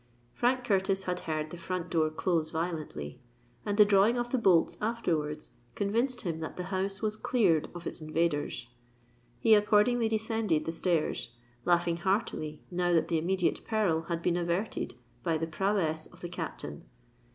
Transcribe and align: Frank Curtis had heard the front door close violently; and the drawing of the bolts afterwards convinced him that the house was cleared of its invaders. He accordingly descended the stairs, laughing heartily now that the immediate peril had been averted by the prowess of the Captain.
Frank 0.33 0.63
Curtis 0.63 1.03
had 1.03 1.19
heard 1.19 1.51
the 1.51 1.57
front 1.57 1.91
door 1.91 2.09
close 2.09 2.49
violently; 2.49 3.19
and 3.67 3.77
the 3.77 3.85
drawing 3.85 4.17
of 4.17 4.31
the 4.31 4.39
bolts 4.39 4.75
afterwards 4.81 5.51
convinced 5.75 6.21
him 6.21 6.39
that 6.39 6.57
the 6.57 6.63
house 6.73 7.03
was 7.03 7.15
cleared 7.15 7.69
of 7.75 7.85
its 7.85 8.01
invaders. 8.01 8.67
He 9.39 9.53
accordingly 9.53 10.09
descended 10.09 10.65
the 10.65 10.71
stairs, 10.71 11.35
laughing 11.65 11.97
heartily 11.97 12.63
now 12.71 12.93
that 12.93 13.09
the 13.09 13.19
immediate 13.19 13.63
peril 13.63 14.01
had 14.09 14.23
been 14.23 14.37
averted 14.37 14.95
by 15.21 15.37
the 15.37 15.45
prowess 15.45 16.07
of 16.07 16.21
the 16.21 16.29
Captain. 16.29 16.83